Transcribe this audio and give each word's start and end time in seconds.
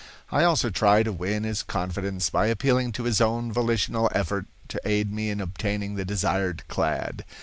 I 0.31 0.43
also 0.45 0.71
try 0.71 1.03
to 1.03 1.11
win 1.13 1.43
his 1.43 1.61
confidence 1.61 2.31
by 2.31 2.47
appealing 2.47 2.91
to 2.93 3.03
his 3.03 3.21
own 3.21 3.51
volitional 3.53 4.09
effort 4.15 4.47
to 4.69 4.81
aid 4.83 5.11
me 5.13 5.29
in 5.29 5.39
obtaining 5.39 5.93
the 5.93 6.03
desired 6.05 6.63
clad. 6.67 7.23